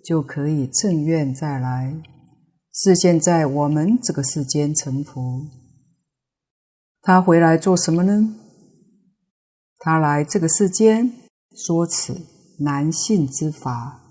[0.02, 2.02] 就可以正愿再来，
[2.72, 5.65] 是现在我们这个世间成佛。
[7.08, 8.36] 他回来做什么呢？
[9.78, 11.14] 他来这个世间
[11.56, 12.20] 说此
[12.62, 14.02] 难信之法，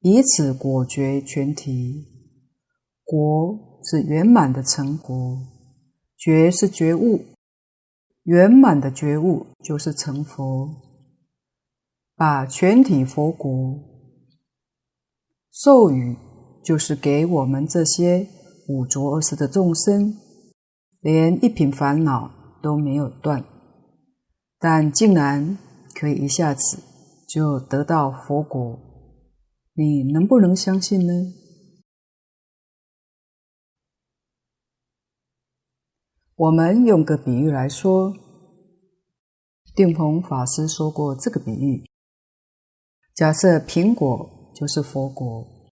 [0.00, 2.04] 以此果觉全体。
[3.02, 5.38] 果是圆满的成果，
[6.18, 7.24] 觉是觉悟，
[8.24, 10.68] 圆满的觉悟就是成佛，
[12.14, 13.48] 把全体佛国
[15.50, 16.14] 授予，
[16.62, 18.28] 就是给我们这些
[18.68, 20.14] 五浊恶世的众生，
[21.00, 23.44] 连一品烦恼都没有断，
[24.58, 25.56] 但竟然
[25.94, 26.82] 可以一下子
[27.28, 28.78] 就得到佛果，
[29.74, 31.12] 你能不能相信呢？
[36.34, 38.12] 我们用个比喻来说，
[39.74, 41.84] 定澎法师说过这个比喻：
[43.14, 45.70] 假设苹果就是佛果，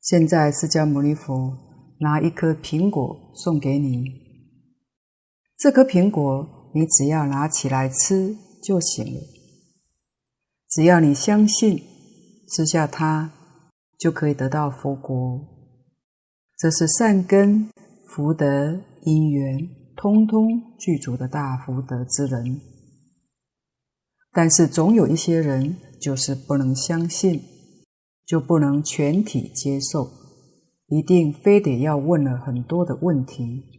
[0.00, 1.56] 现在释迦牟尼佛
[1.98, 4.25] 拿一颗苹果送给你。
[5.58, 9.20] 这颗苹果，你只要拿起来吃就行了。
[10.68, 11.82] 只要你相信，
[12.48, 13.32] 吃下它
[13.98, 15.40] 就可以得到佛果。
[16.58, 17.70] 这是善根、
[18.06, 19.66] 福德、因缘，
[19.96, 22.60] 通通具足的大福德之人。
[24.32, 27.42] 但是总有一些人就是不能相信，
[28.26, 30.10] 就不能全体接受，
[30.88, 33.75] 一定非得要问了很多的问题。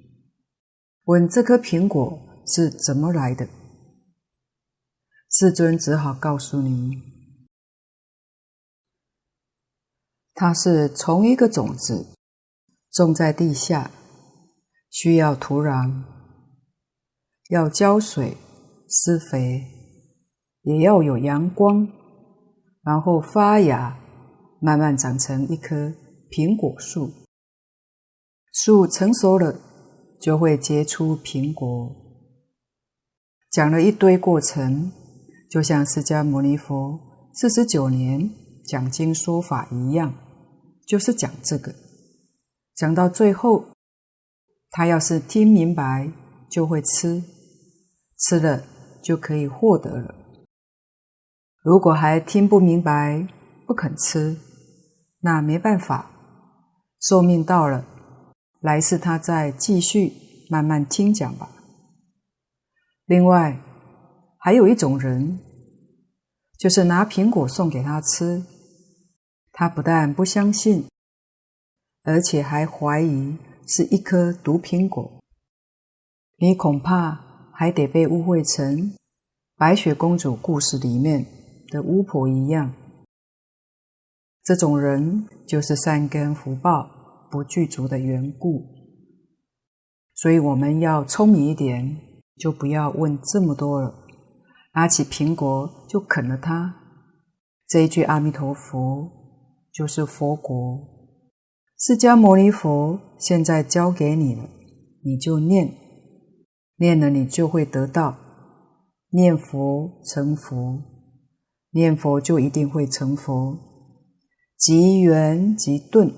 [1.08, 3.48] 问这颗苹果是怎么来的？
[5.32, 7.02] 世尊只好告诉你，
[10.34, 12.08] 它是从一个种子
[12.92, 13.90] 种在地下，
[14.90, 16.04] 需要土壤，
[17.52, 18.36] 要浇水、
[18.90, 19.64] 施肥，
[20.64, 21.88] 也要有阳光，
[22.82, 23.98] 然后发芽，
[24.60, 25.94] 慢慢长成一棵
[26.30, 27.10] 苹果树。
[28.52, 29.62] 树成熟了。
[30.20, 31.96] 就会结出苹果。
[33.52, 34.92] 讲了一堆过程，
[35.50, 37.00] 就像释迦牟尼佛
[37.34, 38.30] 四十九年
[38.66, 40.14] 讲经说法一样，
[40.86, 41.74] 就是讲这个。
[42.76, 43.66] 讲到最后，
[44.72, 46.12] 他要是听明白，
[46.52, 47.24] 就会吃，
[48.20, 48.64] 吃了
[49.02, 50.14] 就可以获得了。
[51.64, 53.28] 如果还听不明白，
[53.66, 54.38] 不肯吃，
[55.22, 56.12] 那没办法，
[57.02, 57.86] 寿命到了。
[58.68, 60.12] 来世他再继续
[60.50, 61.50] 慢慢听讲吧。
[63.06, 63.58] 另外，
[64.38, 65.40] 还有一种人，
[66.60, 68.44] 就是拿苹果送给他吃，
[69.54, 70.86] 他不但不相信，
[72.04, 75.18] 而且还怀疑是一颗毒苹果。
[76.36, 78.94] 你恐怕还得被误会成
[79.56, 81.26] 白雪公主故事里面
[81.70, 82.74] 的巫婆一样。
[84.44, 86.97] 这种人就是善根福报
[87.30, 88.66] 不具足的缘故，
[90.14, 91.98] 所以我们要聪明一点，
[92.38, 93.94] 就不要问这么多了。
[94.74, 96.76] 拿起苹果就啃了它，
[97.68, 99.10] 这一句阿弥陀佛
[99.74, 100.54] 就是佛国。
[101.80, 104.50] 释迦牟尼佛现在教给你了，
[105.04, 105.74] 你就念，
[106.78, 108.18] 念了你就会得到。
[109.10, 110.82] 念佛成佛，
[111.72, 113.58] 念佛就一定会成佛，
[114.58, 116.14] 即圆即顿。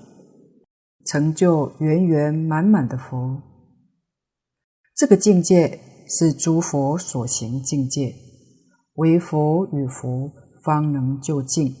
[1.06, 3.42] 成就圆圆满满的佛，
[4.94, 8.14] 这个境界是诸佛所行境界，
[8.94, 10.30] 唯佛与佛
[10.62, 11.74] 方能究竟，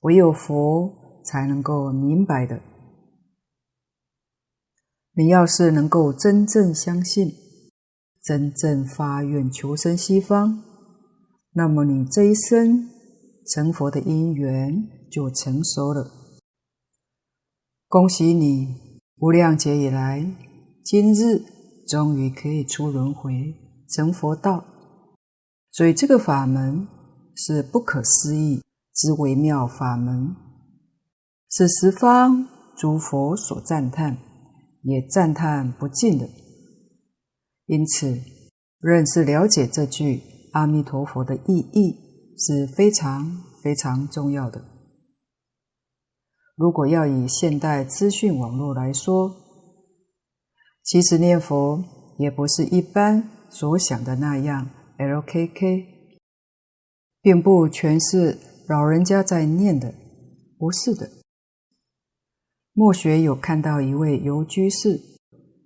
[0.00, 2.60] 唯有佛才能够明白的。
[5.16, 7.32] 你要是能够真正相信，
[8.20, 10.64] 真正发愿求生西方，
[11.52, 12.90] 那么你这一生
[13.46, 16.23] 成佛的因缘就成熟了。
[17.88, 20.26] 恭喜你，无量劫以来，
[20.84, 21.40] 今日
[21.86, 23.54] 终于可以出轮回
[23.88, 24.64] 成佛道。
[25.70, 26.88] 所以这个法门
[27.36, 28.62] 是不可思议
[28.94, 30.34] 之微妙法门，
[31.50, 34.18] 是十方诸佛所赞叹，
[34.82, 36.28] 也赞叹不尽的。
[37.66, 38.20] 因此，
[38.80, 40.20] 认识了解这句
[40.52, 44.73] 阿弥陀佛的意义是非常非常重要的。
[46.56, 49.34] 如果要以现代资讯网络来说，
[50.84, 51.82] 其实念佛
[52.16, 55.84] 也不是一般所想的那样，LKK，
[57.20, 58.38] 并不全是
[58.68, 59.92] 老人家在念的，
[60.56, 61.10] 不是的。
[62.72, 65.00] 末学有看到一位游居士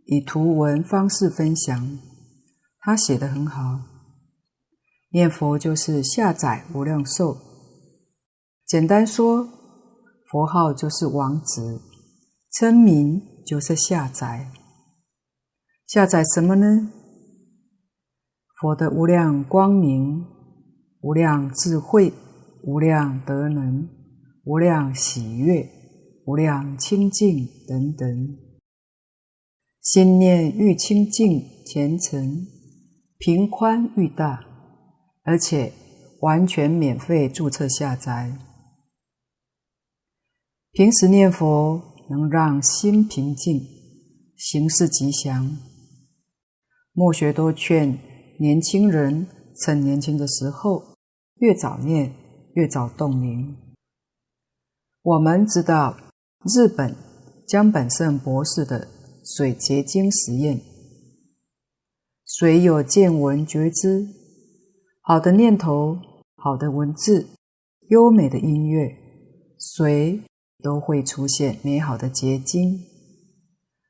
[0.07, 1.99] 以图文方式分享，
[2.81, 3.79] 他写得很好，
[5.11, 7.37] 念佛就是下载无量寿，
[8.65, 9.58] 简单说。
[10.31, 11.81] 佛号就是网址，
[12.53, 14.51] 称名就是下载。
[15.87, 16.93] 下载什么呢？
[18.61, 20.27] 佛的无量光明、
[21.01, 22.13] 无量智慧、
[22.63, 23.89] 无量德能、
[24.45, 25.67] 无量喜悦、
[26.27, 28.39] 无量清净等等。
[29.81, 32.47] 心念愈清净虔诚，
[33.17, 34.45] 平宽愈大，
[35.23, 35.73] 而且
[36.21, 38.37] 完全免费注册下载。
[40.79, 43.67] 平时念佛能让心平静，
[44.37, 45.59] 行事吉祥。
[46.93, 47.99] 莫学多劝
[48.39, 49.27] 年轻人
[49.57, 50.95] 趁年轻的时候，
[51.39, 52.15] 越早念
[52.55, 53.57] 越早洞明。
[55.03, 55.97] 我们知道
[56.45, 56.95] 日本
[57.49, 58.87] 江本胜博士的
[59.25, 60.61] 水结晶实验，
[62.25, 64.07] 水有见闻觉知，
[65.01, 65.99] 好的念头、
[66.37, 67.27] 好的文字、
[67.89, 68.97] 优美的音乐，
[69.59, 70.23] 水
[70.63, 72.81] 都会出现美好的结晶。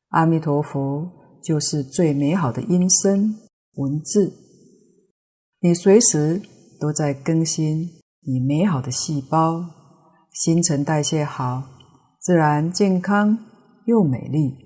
[0.09, 1.11] 阿弥陀佛
[1.43, 3.35] 就是最美好的音声
[3.77, 4.33] 文字，
[5.61, 6.43] 你随时
[6.81, 7.89] 都在更新
[8.21, 9.65] 你美好的细胞，
[10.33, 11.63] 新陈代谢好，
[12.21, 13.39] 自然健康
[13.87, 14.57] 又美丽。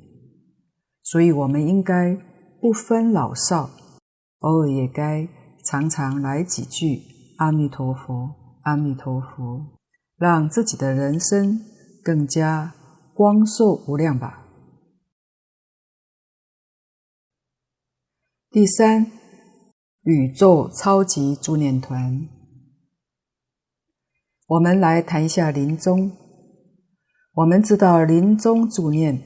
[1.02, 2.16] 所以，我们应该
[2.60, 3.70] 不分老少，
[4.38, 5.28] 偶尔也该
[5.66, 7.02] 常常来几句
[7.38, 8.30] 阿弥陀佛，
[8.62, 9.78] 阿弥陀佛，
[10.16, 11.60] 让自己的人生。
[12.02, 12.74] 更加
[13.14, 14.46] 光寿无量吧。
[18.50, 19.10] 第三，
[20.02, 22.28] 宇宙超级助念团，
[24.46, 26.12] 我们来谈一下临终。
[27.34, 29.22] 我们知道临终助念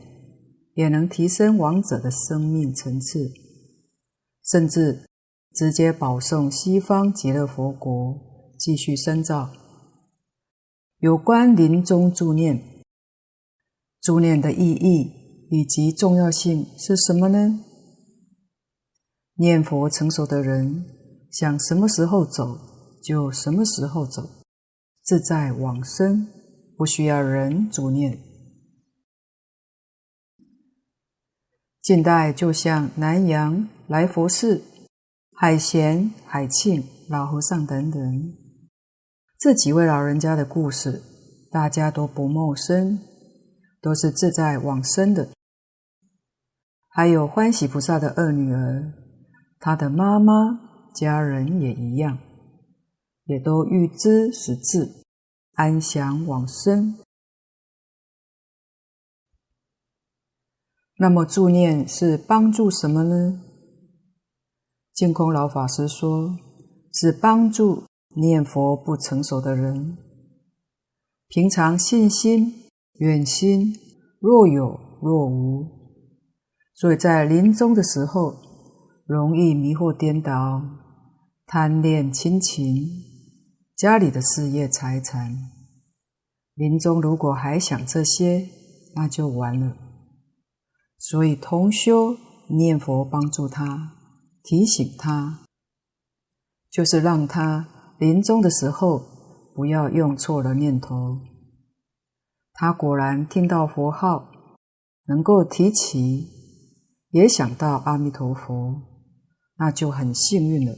[0.75, 3.33] 也能提升亡者的生命层次，
[4.45, 5.05] 甚至
[5.53, 9.51] 直接保送西方极乐佛国继续深造。
[11.07, 12.61] 有关临终助念，
[14.01, 17.61] 助念的意义以及重要性是什么呢？
[19.37, 20.85] 念佛成熟的人，
[21.31, 22.59] 想什么时候走
[23.05, 24.29] 就什么时候走，
[25.05, 26.27] 自在往生，
[26.77, 28.19] 不需要人助念。
[31.81, 34.61] 近代就像南阳来佛寺、
[35.37, 38.46] 海贤、海庆、老和尚等等。
[39.39, 41.03] 这几位老人家的故事，
[41.51, 42.99] 大家都不陌生，
[43.83, 45.29] 都是自在往生的。
[46.89, 48.95] 还有欢喜菩萨的二女儿，
[49.59, 50.33] 她的妈妈、
[50.95, 52.19] 家人也一样，
[53.27, 55.05] 也都预知时至，
[55.53, 56.99] 安详往生。
[60.99, 63.43] 那么助念是帮助什么呢？
[64.95, 66.35] 净空老法师说，
[66.95, 67.86] 是帮助。
[68.17, 69.99] 念佛不成熟的人，
[71.29, 72.65] 平常信心、
[72.95, 73.75] 远心
[74.19, 75.67] 若有若无，
[76.75, 78.35] 所以在临终的时候
[79.05, 80.63] 容易迷惑颠倒，
[81.45, 82.89] 贪恋亲情、
[83.77, 85.37] 家里的事业财产。
[86.55, 88.49] 临终如果还想这些，
[88.95, 89.77] 那就完了。
[90.99, 92.17] 所以同修
[92.49, 93.93] 念佛帮助他，
[94.43, 95.41] 提醒他，
[96.71, 97.69] 就是让他。
[97.99, 99.03] 临终的时候，
[99.55, 101.19] 不要用错了念头。
[102.53, 104.31] 他果然听到佛号，
[105.07, 106.29] 能够提起，
[107.11, 108.83] 也想到阿弥陀佛，
[109.59, 110.75] 那就很幸运了，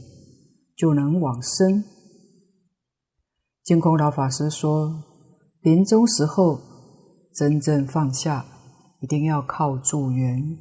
[0.75, 1.83] 就能往生。
[3.63, 5.03] 净空老法师说，
[5.61, 6.59] 临终时候
[7.35, 8.45] 真正放下，
[9.01, 10.57] 一定要靠助缘，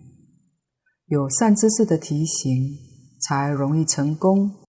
[1.06, 2.52] 有善知识的提醒，
[3.20, 4.67] 才容易成功。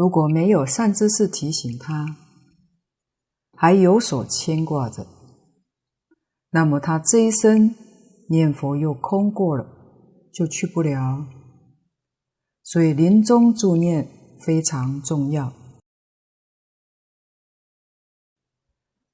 [0.00, 2.16] 如果没有善知识提醒他，
[3.54, 5.06] 还有所牵挂着，
[6.52, 7.74] 那么他这一生
[8.30, 9.66] 念佛又空过了，
[10.32, 11.26] 就去不了。
[12.62, 14.08] 所以临终助念
[14.40, 15.52] 非常重要。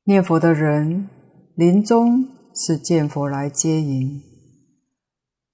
[0.05, 1.11] 念佛的人
[1.57, 4.23] 临终是见佛来接引，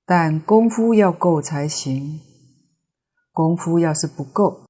[0.04, 2.20] 但功夫要够才行。
[3.32, 4.66] 功夫要是不够，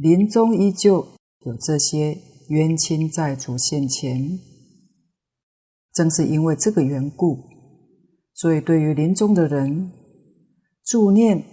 [0.00, 1.06] 临终依旧
[1.40, 2.16] 有这些
[2.48, 4.38] 冤亲债主现前，
[5.92, 7.44] 正是因为这个缘故，
[8.32, 9.92] 所以对于临终的人，
[10.86, 11.44] 助念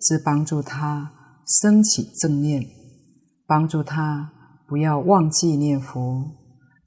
[0.00, 1.12] 是帮助他
[1.46, 2.66] 升起正念，
[3.46, 4.32] 帮助他
[4.66, 6.24] 不要忘记念佛，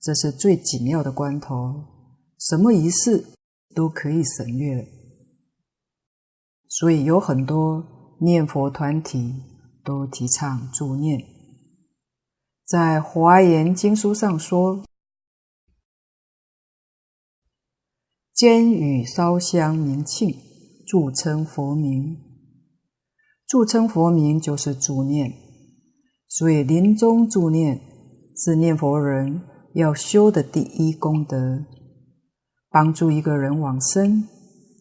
[0.02, 1.56] 这是最紧要的关头，
[2.38, 3.26] 什么仪式
[3.74, 4.84] 都可以省略了。
[6.68, 9.55] 所以有很多念佛团体。
[9.86, 11.24] 都提倡助念，
[12.66, 14.84] 在《华严经书》上说
[18.34, 20.36] ：“间与烧香明庆，
[20.88, 22.18] 助称佛名。
[23.46, 25.32] 助称佛名就是助念。
[26.28, 27.80] 所以临终助念
[28.36, 29.42] 是念佛人
[29.76, 31.64] 要修的第一功德。
[32.70, 34.28] 帮助一个人往生，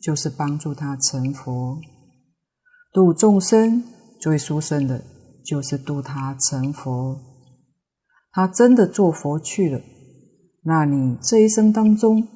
[0.03, 1.79] 就是帮助他成佛；
[2.93, 3.85] 度众生
[4.25, 5.05] 最殊胜的，
[5.45, 7.21] 就是度他成佛。
[8.33, 9.83] 他真的做佛去了，
[10.63, 12.27] 那你这一生当中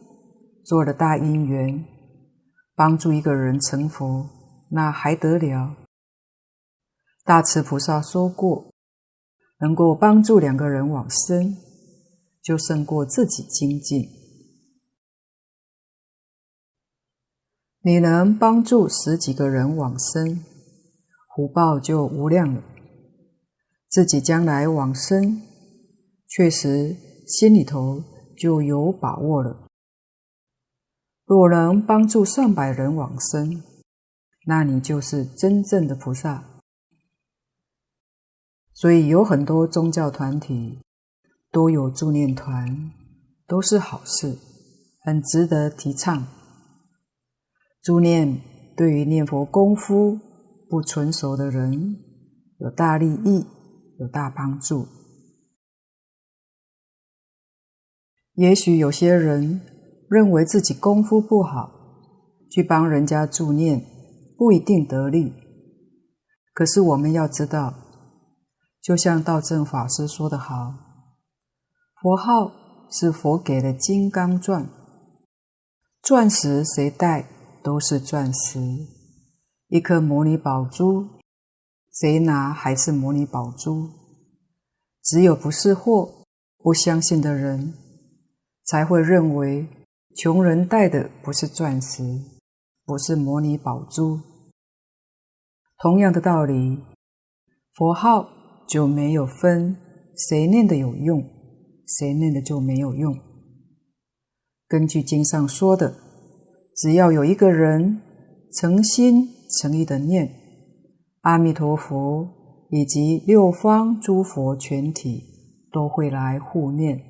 [0.67, 1.83] 做了大因缘，
[2.75, 4.29] 帮助一个人成佛，
[4.71, 5.77] 那还得了？
[7.25, 8.71] 大慈菩萨说过，
[9.61, 11.57] 能够帮助两个人往生，
[12.43, 14.11] 就胜过自己精进。
[17.81, 20.45] 你能帮助十几个人往生，
[21.39, 22.61] 福报就无量了。
[23.89, 25.41] 自己将来往生，
[26.27, 26.97] 确实
[27.29, 28.03] 心里头
[28.37, 29.69] 就有把握了。
[31.25, 33.63] 若能帮助上百人往生，
[34.47, 36.43] 那你就是真正的菩萨。
[38.75, 40.81] 所以有很多宗教团体
[41.53, 42.91] 都有助念团，
[43.47, 44.37] 都是好事，
[45.05, 46.27] 很值得提倡。
[47.81, 48.41] 助念
[48.77, 50.19] 对于念佛功夫
[50.69, 51.97] 不纯熟的人
[52.59, 53.47] 有大利益，
[53.99, 54.87] 有大帮助。
[58.35, 59.61] 也许有些人
[60.09, 61.71] 认为自己功夫不好，
[62.51, 63.85] 去帮人家助念
[64.37, 65.33] 不一定得力。
[66.53, 67.75] 可是我们要知道，
[68.83, 70.75] 就像道正法师说得好
[72.01, 72.53] ：“佛号
[72.91, 74.69] 是佛给的金刚钻，
[76.03, 77.29] 钻石谁戴？”
[77.61, 78.61] 都是钻石，
[79.69, 81.07] 一颗摩尼宝珠，
[81.93, 83.91] 谁拿还是摩尼宝珠？
[85.03, 86.25] 只有不识货、
[86.57, 87.75] 不相信的人，
[88.65, 89.67] 才会认为
[90.17, 92.03] 穷人戴的不是钻石，
[92.85, 94.21] 不是摩尼宝珠。
[95.79, 96.83] 同样的道理，
[97.75, 98.29] 佛号
[98.67, 99.77] 就没有分
[100.17, 101.23] 谁念的有用，
[101.87, 103.19] 谁念的就没有用。
[104.67, 106.09] 根据经上说的。
[106.81, 108.01] 只要有一个人
[108.53, 110.31] 诚心诚意的念
[111.23, 112.29] 阿弥陀佛，
[112.71, 115.25] 以及六方诸佛全体
[115.73, 117.03] 都会来护念。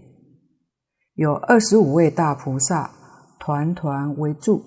[1.14, 2.90] 有二十五位大菩萨
[3.40, 4.62] 团团围住，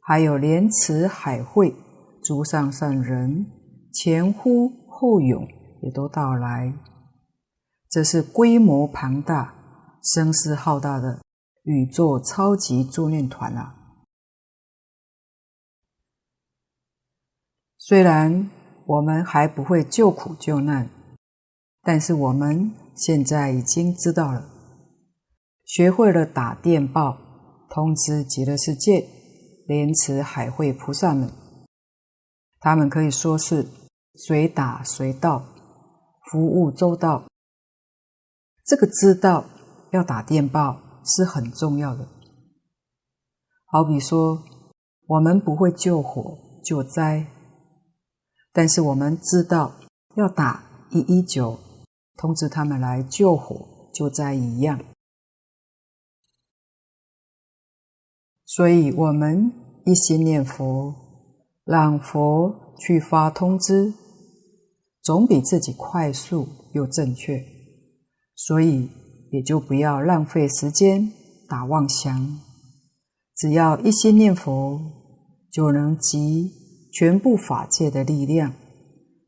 [0.00, 1.74] 还有莲池海会
[2.22, 3.46] 诸上善人
[3.92, 5.46] 前呼后拥，
[5.82, 6.72] 也都到来。
[7.90, 9.54] 这是规模庞大、
[10.02, 11.20] 声势浩大的
[11.64, 13.74] 宇宙超级助念团啊！
[17.88, 18.50] 虽然
[18.84, 20.90] 我们还不会救苦救难，
[21.82, 24.48] 但是我们现在已经知道了，
[25.64, 27.16] 学会了打电报
[27.70, 29.06] 通知极乐世界
[29.68, 31.30] 莲池海会菩萨们，
[32.58, 33.68] 他们可以说是
[34.16, 35.44] 随打随到，
[36.28, 37.22] 服务周到。
[38.64, 39.44] 这个知道
[39.92, 42.08] 要打电报是很重要的。
[43.66, 44.42] 好比说，
[45.06, 47.28] 我们不会救火救灾。
[48.56, 49.70] 但是我们知道
[50.14, 51.58] 要打一一九，
[52.16, 54.82] 通知他们来救火救灾一样，
[58.46, 59.52] 所以我们
[59.84, 60.94] 一心念佛，
[61.66, 63.92] 让佛去发通知，
[65.02, 67.44] 总比自己快速又正确。
[68.36, 68.88] 所以
[69.32, 71.12] 也就不要浪费时间
[71.46, 72.40] 打妄想，
[73.36, 74.80] 只要一心念佛，
[75.52, 76.65] 就能集。
[76.98, 78.54] 全部法界的力量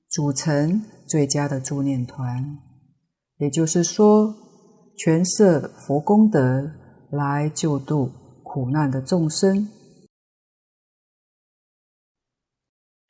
[0.08, 2.42] 组成最佳的助念团，
[3.36, 4.34] 也就是说，
[4.96, 6.40] 全摄佛功德
[7.10, 8.10] 来救度
[8.42, 9.68] 苦难的众生。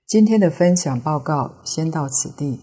[0.09, 2.59] 今天的分享报告先到此地，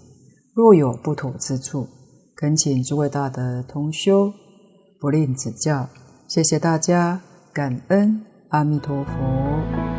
[0.53, 1.87] 若有不妥之处，
[2.35, 4.33] 恳请诸位大德同修
[4.99, 5.87] 不吝指教。
[6.27, 7.21] 谢谢大家，
[7.53, 9.94] 感恩阿弥陀佛。